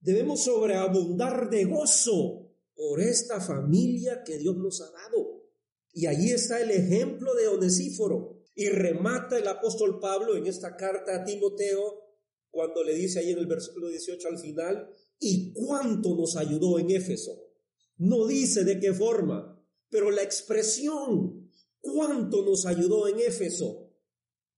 Debemos 0.00 0.42
sobreabundar 0.42 1.48
de 1.50 1.66
gozo 1.66 2.50
por 2.74 3.00
esta 3.00 3.40
familia 3.40 4.24
que 4.24 4.38
Dios 4.38 4.56
nos 4.56 4.80
ha 4.80 4.90
dado. 4.90 5.44
Y 5.92 6.06
allí 6.06 6.32
está 6.32 6.60
el 6.60 6.72
ejemplo 6.72 7.32
de 7.36 7.46
Onesíforo. 7.46 8.42
Y 8.56 8.70
remata 8.70 9.38
el 9.38 9.46
apóstol 9.46 10.00
Pablo 10.00 10.36
en 10.36 10.48
esta 10.48 10.76
carta 10.76 11.14
a 11.14 11.24
Timoteo 11.24 12.10
cuando 12.50 12.82
le 12.82 12.94
dice 12.94 13.20
ahí 13.20 13.30
en 13.30 13.38
el 13.38 13.46
versículo 13.46 13.88
18 13.88 14.26
al 14.26 14.38
final, 14.40 14.90
y 15.20 15.52
cuánto 15.52 16.16
nos 16.16 16.34
ayudó 16.36 16.80
en 16.80 16.90
Éfeso. 16.90 17.30
No 17.98 18.26
dice 18.26 18.64
de 18.64 18.80
qué 18.80 18.92
forma, 18.92 19.64
pero 19.88 20.10
la 20.10 20.22
expresión, 20.22 21.39
cuánto 21.80 22.44
nos 22.44 22.66
ayudó 22.66 23.08
en 23.08 23.20
Éfeso, 23.20 23.92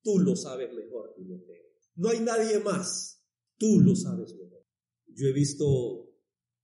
tú 0.03 0.19
lo 0.19 0.37
sabes 0.37 0.73
mejor, 0.73 1.15
Timoteo. 1.15 1.63
No 1.95 2.09
hay 2.09 2.21
nadie 2.21 2.59
más, 2.61 3.25
tú 3.57 3.81
lo 3.81 3.95
sabes 3.95 4.35
mejor. 4.35 4.67
Yo 5.07 5.29
he 5.29 5.33
visto 5.33 6.11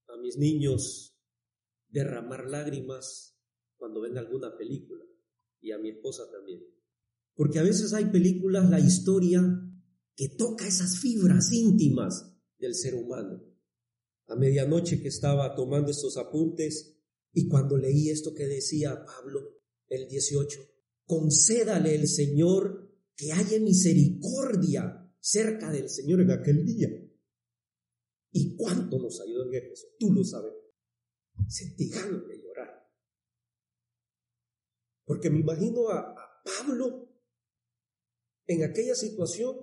a 0.08 0.16
mis 0.20 0.36
niños 0.36 1.16
derramar 1.88 2.48
lágrimas 2.48 3.38
cuando 3.76 4.00
ven 4.00 4.18
alguna 4.18 4.56
película 4.56 5.04
y 5.60 5.72
a 5.72 5.78
mi 5.78 5.90
esposa 5.90 6.30
también. 6.30 6.64
Porque 7.34 7.58
a 7.58 7.62
veces 7.62 7.92
hay 7.92 8.06
películas, 8.06 8.68
la 8.68 8.80
historia, 8.80 9.42
que 10.16 10.28
toca 10.30 10.66
esas 10.66 10.98
fibras 10.98 11.52
íntimas 11.52 12.34
del 12.58 12.74
ser 12.74 12.94
humano 12.94 13.48
a 14.28 14.36
medianoche 14.36 15.00
que 15.00 15.08
estaba 15.08 15.54
tomando 15.54 15.90
estos 15.90 16.16
apuntes 16.16 16.96
y 17.32 17.48
cuando 17.48 17.76
leí 17.76 18.10
esto 18.10 18.34
que 18.34 18.46
decía 18.46 19.04
Pablo, 19.04 19.57
el 19.88 20.08
18, 20.08 20.60
concédale 21.06 21.94
el 21.94 22.08
Señor 22.08 22.88
que 23.16 23.32
haya 23.32 23.58
misericordia 23.60 25.12
cerca 25.20 25.70
del 25.72 25.88
Señor 25.88 26.20
en 26.20 26.30
aquel 26.30 26.64
día. 26.64 26.88
¿Y 28.30 28.56
cuánto 28.56 28.98
nos 28.98 29.20
ayudó 29.20 29.46
en 29.48 29.54
Éfeso? 29.54 29.86
Tú 29.98 30.12
lo 30.12 30.22
sabes. 30.22 30.52
Sentí 31.48 31.88
ganas 31.88 32.26
de 32.26 32.42
llorar. 32.42 32.88
Porque 35.04 35.30
me 35.30 35.40
imagino 35.40 35.88
a, 35.88 36.00
a 36.10 36.42
Pablo 36.44 37.08
en 38.46 38.64
aquella 38.64 38.94
situación 38.94 39.56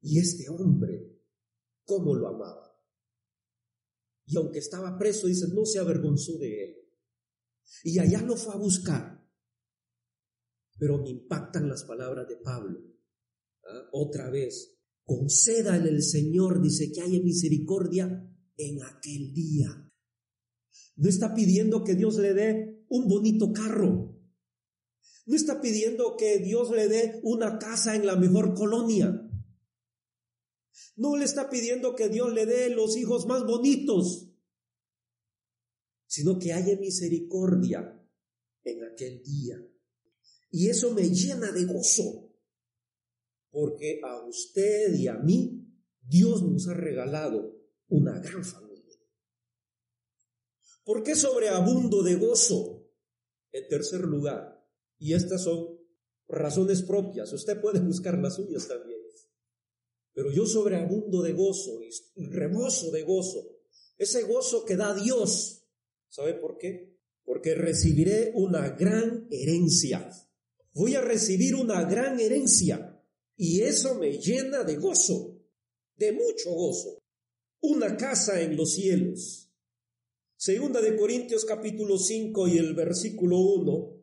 y 0.00 0.18
este 0.18 0.48
hombre, 0.48 1.18
cómo 1.84 2.14
lo 2.14 2.28
amaba. 2.28 2.68
Y 4.26 4.36
aunque 4.36 4.58
estaba 4.58 4.98
preso, 4.98 5.26
dice, 5.26 5.48
no 5.48 5.64
se 5.64 5.78
avergonzó 5.78 6.38
de 6.38 6.64
él. 6.64 6.76
Y 7.84 7.98
allá 7.98 8.22
lo 8.22 8.36
fue 8.36 8.54
a 8.54 8.58
buscar. 8.58 9.07
Pero 10.78 10.98
me 10.98 11.10
impactan 11.10 11.68
las 11.68 11.84
palabras 11.84 12.28
de 12.28 12.36
Pablo. 12.36 12.80
¿Ah? 13.64 13.88
Otra 13.92 14.30
vez, 14.30 14.78
concédale 15.04 15.90
el 15.90 16.02
Señor, 16.02 16.62
dice 16.62 16.92
que 16.92 17.00
haya 17.00 17.20
misericordia 17.20 18.06
en 18.56 18.82
aquel 18.82 19.32
día. 19.32 19.90
No 20.96 21.08
está 21.08 21.34
pidiendo 21.34 21.84
que 21.84 21.94
Dios 21.94 22.18
le 22.18 22.34
dé 22.34 22.84
un 22.88 23.08
bonito 23.08 23.52
carro. 23.52 24.16
No 25.26 25.36
está 25.36 25.60
pidiendo 25.60 26.16
que 26.16 26.38
Dios 26.38 26.70
le 26.70 26.88
dé 26.88 27.20
una 27.22 27.58
casa 27.58 27.94
en 27.94 28.06
la 28.06 28.16
mejor 28.16 28.54
colonia. 28.54 29.28
No 30.96 31.16
le 31.16 31.24
está 31.24 31.50
pidiendo 31.50 31.94
que 31.94 32.08
Dios 32.08 32.32
le 32.32 32.46
dé 32.46 32.70
los 32.70 32.96
hijos 32.96 33.26
más 33.26 33.44
bonitos, 33.44 34.32
sino 36.06 36.38
que 36.38 36.52
haya 36.52 36.76
misericordia 36.78 38.02
en 38.64 38.84
aquel 38.84 39.22
día. 39.22 39.67
Y 40.50 40.68
eso 40.68 40.92
me 40.94 41.08
llena 41.08 41.52
de 41.52 41.64
gozo, 41.64 42.32
porque 43.50 44.00
a 44.02 44.24
usted 44.26 44.94
y 44.94 45.08
a 45.08 45.14
mí 45.14 45.66
Dios 46.00 46.42
nos 46.42 46.68
ha 46.68 46.74
regalado 46.74 47.54
una 47.88 48.18
gran 48.20 48.44
familia. 48.44 48.96
¿Por 50.84 51.02
qué 51.02 51.14
sobreabundo 51.14 52.02
de 52.02 52.14
gozo? 52.14 52.86
En 53.52 53.68
tercer 53.68 54.02
lugar, 54.02 54.64
y 54.98 55.14
estas 55.14 55.42
son 55.42 55.78
razones 56.28 56.82
propias, 56.82 57.32
usted 57.32 57.60
puede 57.60 57.80
buscar 57.80 58.18
las 58.18 58.36
suyas 58.36 58.68
también. 58.68 58.98
Pero 60.18 60.32
yo 60.32 60.46
sobreabundo 60.46 61.22
de 61.22 61.32
gozo 61.32 61.80
y 62.16 62.26
reboso 62.26 62.90
de 62.90 63.02
gozo. 63.02 63.60
Ese 63.96 64.24
gozo 64.24 64.64
que 64.64 64.74
da 64.74 64.92
Dios. 64.92 65.64
¿Sabe 66.08 66.34
por 66.34 66.58
qué? 66.58 66.98
Porque 67.22 67.54
recibiré 67.54 68.32
una 68.34 68.70
gran 68.70 69.28
herencia. 69.30 70.10
Voy 70.78 70.94
a 70.94 71.02
recibir 71.02 71.54
una 71.54 71.84
gran 71.84 72.18
herencia. 72.18 73.04
Y 73.36 73.60
eso 73.60 73.96
me 73.96 74.18
llena 74.18 74.64
de 74.64 74.76
gozo, 74.76 75.42
de 75.96 76.12
mucho 76.12 76.50
gozo. 76.50 76.98
Una 77.60 77.96
casa 77.96 78.40
en 78.40 78.56
los 78.56 78.72
cielos. 78.72 79.52
Segunda 80.36 80.80
de 80.80 80.96
Corintios 80.96 81.44
capítulo 81.44 81.98
5 81.98 82.48
y 82.48 82.56
el 82.58 82.74
versículo 82.74 83.38
1. 83.38 83.94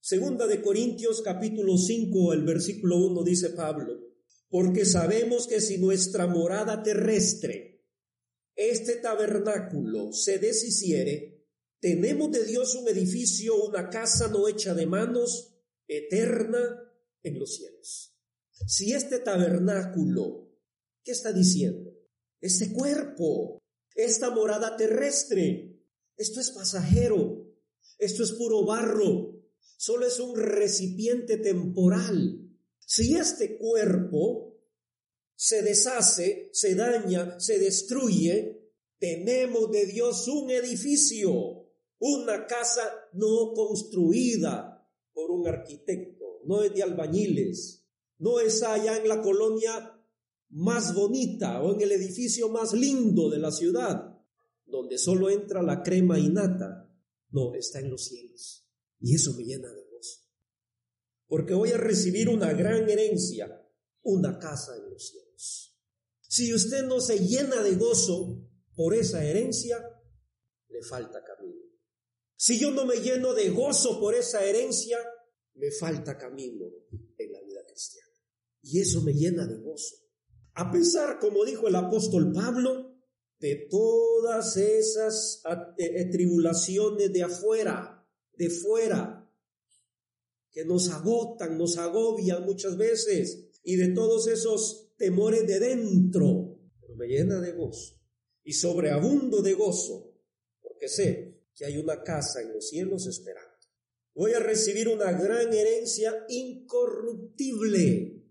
Segunda 0.00 0.46
de 0.46 0.62
Corintios 0.62 1.20
capítulo 1.20 1.76
5, 1.76 2.32
el 2.32 2.44
versículo 2.44 2.96
1 2.96 3.22
dice 3.24 3.50
Pablo 3.50 4.06
porque 4.48 4.84
sabemos 4.84 5.46
que 5.46 5.60
si 5.60 5.78
nuestra 5.78 6.26
morada 6.26 6.82
terrestre, 6.82 7.84
este 8.54 8.96
tabernáculo, 8.96 10.12
se 10.12 10.38
deshiciere, 10.38 11.44
tenemos 11.80 12.32
de 12.32 12.44
Dios 12.44 12.74
un 12.74 12.88
edificio, 12.88 13.62
una 13.62 13.90
casa 13.90 14.28
no 14.28 14.48
hecha 14.48 14.74
de 14.74 14.86
manos, 14.86 15.55
eterna 15.88 16.92
en 17.22 17.38
los 17.38 17.56
cielos. 17.56 18.16
Si 18.66 18.92
este 18.92 19.18
tabernáculo, 19.18 20.50
¿qué 21.04 21.12
está 21.12 21.32
diciendo? 21.32 21.92
Este 22.40 22.72
cuerpo, 22.72 23.62
esta 23.94 24.30
morada 24.30 24.76
terrestre, 24.76 25.82
esto 26.16 26.40
es 26.40 26.50
pasajero, 26.50 27.46
esto 27.98 28.22
es 28.22 28.32
puro 28.32 28.64
barro, 28.64 29.42
solo 29.76 30.06
es 30.06 30.18
un 30.20 30.36
recipiente 30.36 31.36
temporal 31.36 32.46
si 32.86 33.16
este 33.16 33.58
cuerpo 33.58 34.62
se 35.34 35.62
deshace, 35.62 36.50
se 36.52 36.76
daña, 36.76 37.38
se 37.40 37.58
destruye, 37.58 38.72
tenemos 38.98 39.72
de 39.72 39.86
Dios 39.86 40.28
un 40.28 40.50
edificio, 40.50 41.68
una 41.98 42.46
casa 42.46 42.88
no 43.12 43.52
construida 43.54 44.75
por 45.16 45.30
un 45.30 45.48
arquitecto, 45.48 46.42
no 46.44 46.62
es 46.62 46.74
de 46.74 46.82
albañiles, 46.82 47.88
no 48.18 48.38
es 48.38 48.62
allá 48.62 48.98
en 48.98 49.08
la 49.08 49.22
colonia 49.22 49.98
más 50.50 50.94
bonita 50.94 51.62
o 51.62 51.74
en 51.74 51.80
el 51.80 51.90
edificio 51.90 52.50
más 52.50 52.74
lindo 52.74 53.30
de 53.30 53.38
la 53.38 53.50
ciudad, 53.50 54.22
donde 54.66 54.98
solo 54.98 55.30
entra 55.30 55.62
la 55.62 55.82
crema 55.82 56.18
innata. 56.18 56.94
No, 57.30 57.54
está 57.54 57.80
en 57.80 57.90
los 57.90 58.04
cielos. 58.04 58.68
Y 59.00 59.14
eso 59.14 59.32
me 59.34 59.44
llena 59.44 59.72
de 59.72 59.86
porque 61.28 61.54
voy 61.54 61.70
a 61.70 61.76
recibir 61.76 62.28
una 62.28 62.52
gran 62.52 62.88
herencia, 62.88 63.68
una 64.02 64.38
casa 64.38 64.76
en 64.76 64.90
los 64.90 65.08
cielos. 65.08 65.76
Si 66.20 66.54
usted 66.54 66.84
no 66.84 67.00
se 67.00 67.18
llena 67.18 67.62
de 67.62 67.74
gozo 67.74 68.48
por 68.74 68.94
esa 68.94 69.24
herencia, 69.24 69.78
le 70.68 70.82
falta 70.82 71.22
camino. 71.24 71.65
Si 72.36 72.58
yo 72.58 72.70
no 72.70 72.84
me 72.84 72.96
lleno 72.96 73.32
de 73.32 73.48
gozo 73.48 73.98
por 73.98 74.14
esa 74.14 74.44
herencia, 74.44 74.98
me 75.54 75.70
falta 75.70 76.18
camino 76.18 76.66
en 77.16 77.32
la 77.32 77.40
vida 77.40 77.60
cristiana. 77.66 78.12
Y 78.62 78.80
eso 78.80 79.00
me 79.02 79.14
llena 79.14 79.46
de 79.46 79.56
gozo. 79.56 79.96
A 80.54 80.70
pesar, 80.70 81.18
como 81.18 81.44
dijo 81.44 81.66
el 81.68 81.76
apóstol 81.76 82.32
Pablo, 82.32 82.94
de 83.38 83.66
todas 83.70 84.56
esas 84.56 85.42
eh, 85.78 86.10
tribulaciones 86.10 87.12
de 87.12 87.22
afuera, 87.22 88.06
de 88.34 88.50
fuera, 88.50 89.22
que 90.50 90.64
nos 90.64 90.90
agotan, 90.90 91.58
nos 91.58 91.76
agobian 91.76 92.44
muchas 92.44 92.76
veces 92.76 93.50
y 93.62 93.76
de 93.76 93.88
todos 93.88 94.26
esos 94.26 94.94
temores 94.96 95.46
de 95.46 95.60
dentro, 95.60 96.58
pero 96.80 96.96
me 96.96 97.06
llena 97.06 97.40
de 97.40 97.52
gozo 97.52 98.00
y 98.42 98.52
sobreabundo 98.52 99.42
de 99.42 99.52
gozo, 99.52 100.14
porque 100.62 100.88
sé 100.88 101.35
que 101.56 101.64
hay 101.64 101.78
una 101.78 102.02
casa 102.02 102.42
en 102.42 102.52
los 102.52 102.68
cielos 102.68 103.06
esperando. 103.06 103.50
Voy 104.14 104.32
a 104.32 104.40
recibir 104.40 104.88
una 104.88 105.12
gran 105.12 105.52
herencia 105.52 106.24
incorruptible, 106.28 108.22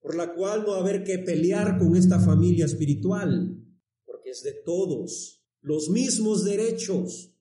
por 0.00 0.16
la 0.16 0.34
cual 0.34 0.64
no 0.64 0.74
haber 0.74 1.04
que 1.04 1.18
pelear 1.18 1.78
con 1.78 1.94
esta 1.96 2.18
familia 2.18 2.64
espiritual, 2.64 3.62
porque 4.04 4.30
es 4.30 4.42
de 4.42 4.54
todos, 4.64 5.44
los 5.60 5.90
mismos 5.90 6.44
derechos, 6.44 7.32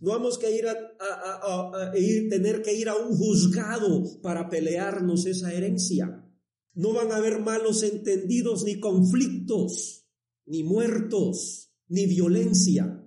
no 0.00 0.10
vamos 0.10 0.38
que 0.38 0.54
ir 0.54 0.66
a, 0.66 1.92
ir, 1.96 2.28
tener 2.28 2.62
que 2.62 2.74
ir 2.74 2.88
a 2.88 2.96
un 2.96 3.16
juzgado 3.16 4.20
para 4.20 4.50
pelearnos 4.50 5.24
esa 5.24 5.52
herencia. 5.52 6.28
No 6.74 6.92
van 6.92 7.12
a 7.12 7.16
haber 7.16 7.38
malos 7.40 7.82
entendidos, 7.82 8.64
ni 8.64 8.80
conflictos, 8.80 10.06
ni 10.44 10.62
muertos, 10.62 11.72
ni 11.88 12.06
violencia, 12.06 13.03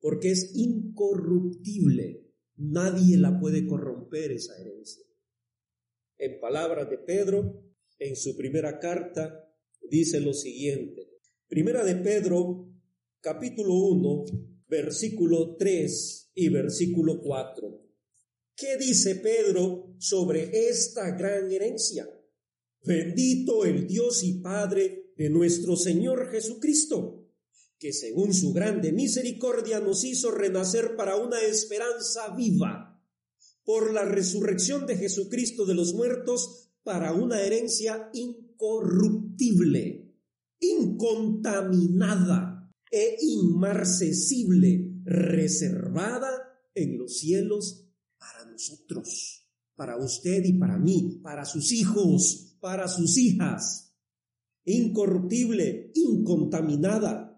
porque 0.00 0.30
es 0.30 0.52
incorruptible. 0.54 2.26
Nadie 2.56 3.16
la 3.16 3.38
puede 3.38 3.66
corromper 3.66 4.32
esa 4.32 4.58
herencia. 4.58 5.04
En 6.18 6.40
palabras 6.40 6.90
de 6.90 6.98
Pedro, 6.98 7.62
en 7.98 8.16
su 8.16 8.36
primera 8.36 8.78
carta, 8.78 9.50
dice 9.88 10.20
lo 10.20 10.34
siguiente. 10.34 11.08
Primera 11.48 11.84
de 11.84 11.96
Pedro, 11.96 12.68
capítulo 13.20 13.74
1, 13.74 14.24
versículo 14.68 15.56
3 15.56 16.30
y 16.34 16.48
versículo 16.48 17.20
4. 17.22 17.86
¿Qué 18.56 18.76
dice 18.76 19.16
Pedro 19.16 19.94
sobre 19.98 20.68
esta 20.68 21.10
gran 21.16 21.50
herencia? 21.50 22.08
Bendito 22.84 23.64
el 23.64 23.86
Dios 23.86 24.22
y 24.22 24.40
Padre 24.40 25.12
de 25.16 25.28
nuestro 25.30 25.76
Señor 25.76 26.30
Jesucristo, 26.30 27.19
que 27.80 27.92
según 27.94 28.34
su 28.34 28.52
grande 28.52 28.92
misericordia 28.92 29.80
nos 29.80 30.04
hizo 30.04 30.30
renacer 30.30 30.96
para 30.96 31.16
una 31.16 31.40
esperanza 31.40 32.28
viva, 32.36 33.02
por 33.64 33.94
la 33.94 34.04
resurrección 34.04 34.86
de 34.86 34.98
Jesucristo 34.98 35.64
de 35.64 35.74
los 35.74 35.94
muertos, 35.94 36.74
para 36.82 37.14
una 37.14 37.40
herencia 37.40 38.10
incorruptible, 38.12 40.14
incontaminada 40.60 42.70
e 42.90 43.16
inmarcesible, 43.22 44.92
reservada 45.04 46.28
en 46.74 46.98
los 46.98 47.18
cielos 47.18 47.86
para 48.18 48.44
nosotros, 48.44 49.48
para 49.74 49.96
usted 49.96 50.44
y 50.44 50.58
para 50.58 50.78
mí, 50.78 51.18
para 51.22 51.46
sus 51.46 51.72
hijos, 51.72 52.58
para 52.60 52.88
sus 52.88 53.16
hijas, 53.16 53.94
incorruptible, 54.66 55.92
incontaminada, 55.94 57.29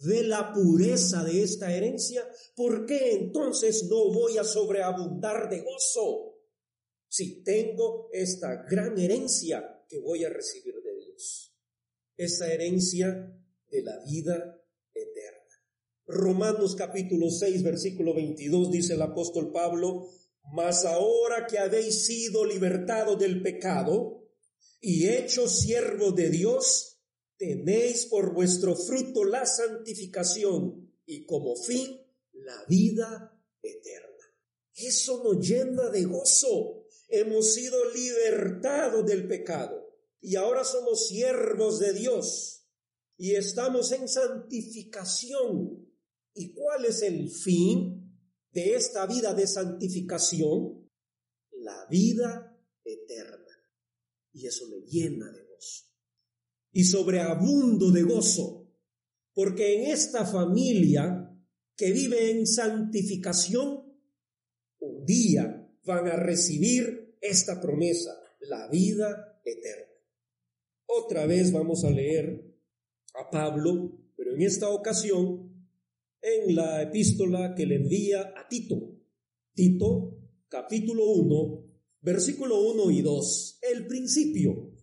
de 0.00 0.24
la 0.24 0.52
pureza 0.52 1.24
de 1.24 1.42
esta 1.42 1.74
herencia, 1.74 2.28
¿por 2.54 2.86
qué 2.86 3.12
entonces 3.12 3.84
no 3.88 4.12
voy 4.12 4.38
a 4.38 4.44
sobreabundar 4.44 5.48
de 5.48 5.60
gozo 5.60 6.40
si 7.08 7.42
tengo 7.42 8.08
esta 8.12 8.64
gran 8.68 8.98
herencia 8.98 9.84
que 9.88 9.98
voy 9.98 10.24
a 10.24 10.28
recibir 10.28 10.74
de 10.82 10.96
Dios? 10.96 11.54
Esa 12.16 12.52
herencia 12.52 13.32
de 13.70 13.82
la 13.82 13.98
vida 14.04 14.54
Romanos 16.06 16.74
capítulo 16.76 17.30
6, 17.30 17.62
versículo 17.62 18.14
22 18.14 18.70
dice 18.70 18.94
el 18.94 19.02
apóstol 19.02 19.50
Pablo, 19.52 20.10
mas 20.52 20.84
ahora 20.84 21.46
que 21.46 21.58
habéis 21.58 22.04
sido 22.04 22.44
libertados 22.44 23.18
del 23.18 23.42
pecado 23.42 24.22
y 24.80 25.08
hechos 25.08 25.60
siervos 25.60 26.14
de 26.14 26.28
Dios, 26.28 26.93
tenéis 27.36 28.06
por 28.06 28.32
vuestro 28.32 28.76
fruto 28.76 29.24
la 29.24 29.46
santificación 29.46 30.92
y 31.06 31.24
como 31.24 31.56
fin 31.56 32.00
la 32.32 32.64
vida 32.68 33.40
eterna. 33.62 34.24
Eso 34.74 35.22
nos 35.22 35.46
llena 35.46 35.90
de 35.90 36.04
gozo. 36.04 36.86
Hemos 37.08 37.54
sido 37.54 37.76
libertados 37.92 39.06
del 39.06 39.26
pecado 39.26 39.84
y 40.20 40.36
ahora 40.36 40.64
somos 40.64 41.08
siervos 41.08 41.78
de 41.78 41.92
Dios 41.92 42.66
y 43.16 43.34
estamos 43.34 43.92
en 43.92 44.08
santificación. 44.08 45.84
¿Y 46.34 46.52
cuál 46.52 46.86
es 46.86 47.02
el 47.02 47.30
fin 47.30 48.18
de 48.50 48.74
esta 48.74 49.06
vida 49.06 49.34
de 49.34 49.46
santificación? 49.46 50.90
La 51.52 51.86
vida 51.88 52.58
eterna. 52.84 53.44
Y 54.32 54.46
eso 54.46 54.68
me 54.68 54.80
llena 54.80 55.30
de 55.30 55.44
gozo. 55.44 55.84
Y 56.74 56.84
sobreabundo 56.84 57.90
de 57.90 58.02
gozo, 58.02 58.70
porque 59.32 59.76
en 59.76 59.90
esta 59.90 60.26
familia 60.26 61.34
que 61.74 61.92
vive 61.92 62.30
en 62.30 62.46
santificación, 62.46 63.84
un 64.80 65.06
día 65.06 65.66
van 65.84 66.08
a 66.08 66.16
recibir 66.16 67.16
esta 67.20 67.60
promesa, 67.60 68.12
la 68.40 68.68
vida 68.68 69.40
eterna. 69.42 69.94
Otra 70.86 71.26
vez 71.26 71.50
vamos 71.50 71.84
a 71.84 71.90
leer 71.90 72.54
a 73.14 73.30
Pablo, 73.30 73.98
pero 74.16 74.34
en 74.34 74.42
esta 74.42 74.68
ocasión 74.68 75.54
en 76.20 76.54
la 76.54 76.82
epístola 76.82 77.54
que 77.54 77.66
le 77.66 77.76
envía 77.76 78.32
a 78.36 78.48
Tito. 78.48 78.98
Tito, 79.54 80.18
capítulo 80.48 81.10
1, 81.12 81.64
versículo 82.00 82.60
1 82.72 82.90
y 82.90 83.02
2, 83.02 83.58
el 83.72 83.86
principio, 83.86 84.73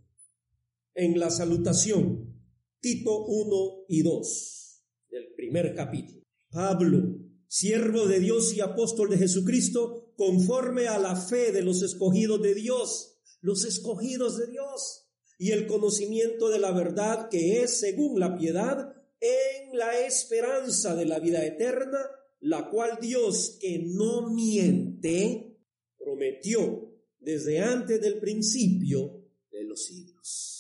en 0.94 1.20
la 1.20 1.30
salutación, 1.30 2.42
Tito 2.80 3.26
1 3.26 3.86
y 3.88 4.02
2, 4.02 4.84
del 5.10 5.34
primer 5.36 5.76
capítulo. 5.76 6.22
Pablo, 6.50 7.18
siervo 7.48 8.08
de 8.08 8.20
Dios 8.20 8.54
y 8.54 8.62
apóstol 8.62 9.10
de 9.10 9.18
Jesucristo, 9.18 10.14
conforme 10.18 10.88
a 10.88 11.00
la 11.00 11.16
fe 11.16 11.52
de 11.52 11.62
los 11.62 11.82
escogidos 11.82 12.42
de 12.42 12.56
Dios, 12.56 13.20
los 13.42 13.66
escogidos 13.66 14.38
de 14.38 14.48
Dios, 14.48 15.08
y 15.38 15.52
el 15.52 15.66
conocimiento 15.66 16.50
de 16.50 16.60
la 16.60 16.72
verdad 16.72 17.28
que 17.30 17.64
es 17.64 17.80
según 17.80 18.20
la 18.20 18.38
piedad 18.38 18.94
en 19.20 19.78
la 19.78 20.06
esperanza 20.06 20.96
de 20.96 21.06
la 21.06 21.20
vida 21.20 21.44
eterna, 21.44 22.00
la 22.42 22.70
cual 22.70 23.00
Dios, 23.02 23.58
que 23.60 23.80
no 23.88 24.30
miente, 24.30 25.58
prometió 25.98 26.94
desde 27.20 27.60
antes 27.60 28.02
del 28.02 28.20
principio 28.20 29.26
de 29.52 29.64
los 29.64 29.86
siglos. 29.86 30.51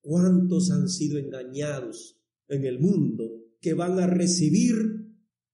¿Cuántos 0.00 0.70
han 0.70 0.88
sido 0.88 1.18
engañados 1.18 2.20
en 2.48 2.64
el 2.64 2.80
mundo 2.80 3.44
que 3.60 3.74
van 3.74 3.98
a 3.98 4.06
recibir 4.06 4.76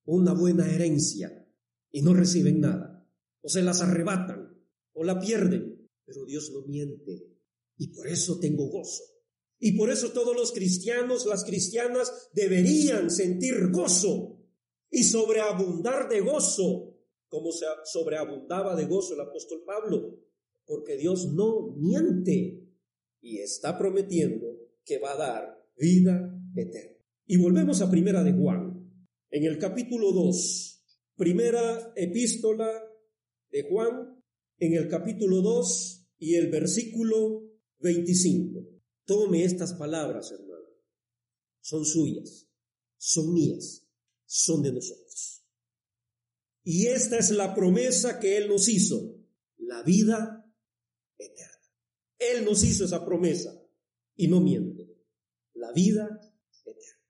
una 0.05 0.33
buena 0.33 0.73
herencia 0.73 1.49
y 1.91 2.03
no 2.03 2.15
reciben 2.15 2.61
nada? 2.61 3.09
O 3.43 3.49
se 3.49 3.63
las 3.63 3.83
arrebatan 3.83 4.57
o 4.93 5.05
la 5.05 5.21
pierden. 5.21 5.89
Pero 6.05 6.25
Dios 6.25 6.53
no 6.53 6.65
miente 6.67 7.37
y 7.77 7.89
por 7.89 8.07
eso 8.07 8.39
tengo 8.39 8.69
gozo. 8.69 9.03
Y 9.59 9.77
por 9.77 9.91
eso 9.91 10.13
todos 10.13 10.37
los 10.37 10.53
cristianos, 10.53 11.27
las 11.27 11.45
cristianas, 11.45 12.31
deberían 12.33 13.11
sentir 13.11 13.71
gozo 13.71 14.39
y 14.91 15.03
sobreabundar 15.03 16.09
de 16.09 16.21
gozo, 16.21 16.99
como 17.29 17.51
se 17.53 17.67
sobreabundaba 17.85 18.77
de 18.77 18.85
gozo 18.85 19.15
el 19.15 19.21
apóstol 19.21 19.63
Pablo, 19.67 20.21
porque 20.67 20.97
Dios 20.97 21.33
no 21.33 21.75
miente 21.77 22.67
y 23.21 23.39
está 23.39 23.79
prometiendo 23.79 24.47
que 24.85 24.99
va 24.99 25.13
a 25.13 25.17
dar 25.17 25.69
vida 25.77 26.33
eterna. 26.55 26.97
Y 27.27 27.37
volvemos 27.39 27.81
a 27.83 27.91
primera 27.91 28.23
de 28.23 28.33
Juan, 28.33 28.91
en 29.31 29.45
el 29.45 29.59
capítulo 29.59 30.13
2, 30.13 30.85
primera 31.17 31.93
epístola 31.97 32.71
de 33.51 33.63
Juan, 33.69 34.23
en 34.59 34.75
el 34.75 34.89
capítulo 34.89 35.43
2 35.43 36.09
y 36.19 36.35
el 36.35 36.51
versículo 36.51 37.43
25. 37.81 38.65
Tome 39.05 39.45
estas 39.45 39.75
palabras, 39.75 40.31
hermano. 40.31 40.67
Son 41.61 41.85
suyas, 41.85 42.49
son 42.97 43.33
mías, 43.33 43.87
son 44.25 44.63
de 44.63 44.73
nosotros. 44.73 45.45
Y 46.63 46.87
esta 46.87 47.19
es 47.19 47.31
la 47.31 47.55
promesa 47.55 48.19
que 48.19 48.37
Él 48.37 48.49
nos 48.49 48.69
hizo, 48.69 49.17
la 49.59 49.83
vida 49.83 50.53
eterna. 51.17 51.56
Él 52.19 52.45
nos 52.45 52.65
hizo 52.65 52.85
esa 52.85 53.05
promesa 53.05 53.63
y 54.15 54.29
no 54.29 54.41
miente. 54.41 54.97
La 55.55 55.73
vida 55.73 56.21
eterna. 56.65 57.01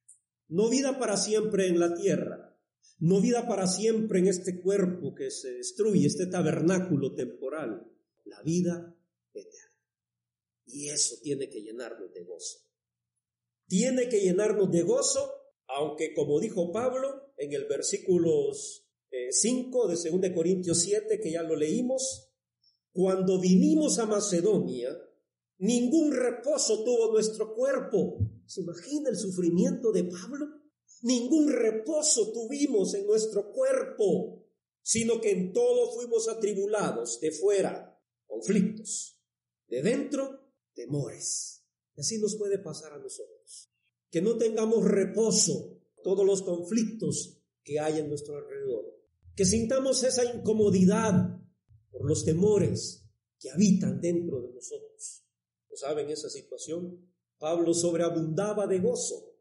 No 0.49 0.69
vida 0.69 0.99
para 0.99 1.17
siempre 1.17 1.67
en 1.67 1.81
la 1.81 1.95
tierra, 1.95 2.57
no 2.99 3.21
vida 3.21 3.47
para 3.47 3.67
siempre 3.67 4.21
en 4.21 4.29
este 4.29 4.61
cuerpo 4.61 5.15
que 5.15 5.31
se 5.31 5.53
destruye, 5.53 6.07
este 6.07 6.27
tabernáculo 6.27 7.15
temporal, 7.15 7.93
la 8.25 8.43
vida 8.43 8.97
eterna. 9.35 9.83
Y 10.67 10.89
eso 10.89 11.17
tiene 11.23 11.49
que 11.49 11.63
llenarnos 11.63 12.13
de 12.13 12.25
gozo. 12.25 12.61
Tiene 13.67 14.09
que 14.09 14.21
llenarnos 14.21 14.71
de 14.71 14.83
gozo, 14.83 15.31
aunque 15.67 16.15
como 16.15 16.41
dijo 16.41 16.73
Pablo 16.73 17.35
en 17.37 17.53
el 17.53 17.67
versículo 17.67 18.53
5 19.31 19.89
de 19.89 20.11
2 20.11 20.31
Corintios 20.35 20.81
7, 20.81 21.21
que 21.21 21.33
ya 21.33 21.43
lo 21.43 21.57
leímos, 21.57 22.26
cuando 22.97 23.39
vinimos 23.39 23.99
a 23.99 24.07
Macedonia, 24.07 24.89
ningún 25.59 26.13
reposo 26.13 26.83
tuvo 26.83 27.13
nuestro 27.13 27.55
cuerpo. 27.55 28.19
¿Se 28.47 28.63
imagina 28.63 29.11
el 29.11 29.19
sufrimiento 29.19 29.93
de 29.93 30.05
Pablo? 30.05 30.47
Ningún 31.03 31.53
reposo 31.53 32.33
tuvimos 32.33 32.95
en 32.95 33.07
nuestro 33.07 33.53
cuerpo, 33.53 34.47
sino 34.81 35.21
que 35.21 35.31
en 35.31 35.53
todo 35.53 35.93
fuimos 35.93 36.27
atribulados, 36.27 37.21
de 37.21 37.33
fuera, 37.33 38.01
conflictos, 38.27 39.21
de 39.69 39.83
dentro, 39.83 40.55
temores. 40.73 41.67
Y 41.95 42.01
así 42.01 42.19
nos 42.19 42.37
puede 42.37 42.59
pasar 42.59 42.95
a 42.95 42.99
nosotros. 42.99 43.71
Que 44.11 44.23
no 44.23 44.39
tengamos 44.39 44.87
reposo 44.87 45.83
todos 46.03 46.25
los 46.25 46.41
conflictos 46.41 47.43
que 47.63 47.79
hay 47.79 47.99
en 47.99 48.09
nuestro 48.09 48.39
alrededor. 48.39 48.87
Que 49.35 49.45
sintamos 49.45 50.03
esa 50.03 50.25
incomodidad 50.25 51.43
por 51.97 52.09
los 52.09 52.25
temores 52.25 53.05
que 53.39 53.51
habitan 53.51 54.01
dentro 54.01 54.43
de 54.43 54.53
nosotros. 54.53 55.25
¿No 55.71 55.77
saben 55.77 56.11
esa 56.11 56.29
situación? 56.29 57.11
Pablo 57.39 57.73
sobreabundaba 57.75 58.67
de 58.67 58.81
gozo. 58.81 59.35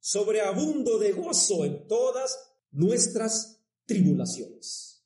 Sobreabundo 0.00 0.98
de 0.98 1.12
gozo 1.12 1.64
en 1.64 1.86
todas 1.86 2.36
nuestras 2.70 3.62
tribulaciones. 3.86 5.04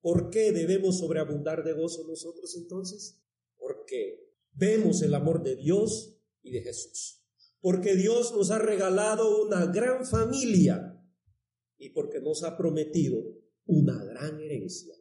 ¿Por 0.00 0.30
qué 0.30 0.52
debemos 0.52 0.98
sobreabundar 0.98 1.64
de 1.64 1.72
gozo 1.72 2.04
nosotros 2.06 2.56
entonces? 2.56 3.22
Porque 3.56 4.32
vemos 4.52 5.02
el 5.02 5.14
amor 5.14 5.42
de 5.42 5.56
Dios 5.56 6.16
y 6.42 6.50
de 6.50 6.62
Jesús. 6.62 7.22
Porque 7.60 7.94
Dios 7.94 8.32
nos 8.32 8.50
ha 8.50 8.58
regalado 8.58 9.46
una 9.46 9.66
gran 9.66 10.04
familia 10.04 11.00
y 11.78 11.90
porque 11.90 12.20
nos 12.20 12.42
ha 12.42 12.56
prometido 12.56 13.22
una 13.66 14.04
gran 14.04 14.40
herencia. 14.40 14.94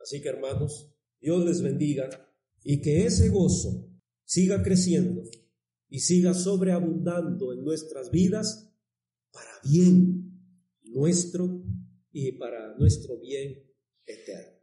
Así 0.00 0.20
que 0.20 0.28
hermanos, 0.28 0.94
Dios 1.20 1.44
les 1.44 1.62
bendiga 1.62 2.08
y 2.62 2.80
que 2.80 3.06
ese 3.06 3.28
gozo 3.28 3.90
siga 4.24 4.62
creciendo 4.62 5.22
y 5.88 6.00
siga 6.00 6.34
sobreabundando 6.34 7.52
en 7.52 7.64
nuestras 7.64 8.10
vidas 8.10 8.72
para 9.32 9.50
bien 9.64 10.28
nuestro 10.84 11.62
y 12.12 12.32
para 12.32 12.76
nuestro 12.76 13.18
bien 13.18 13.64
eterno. 14.06 14.57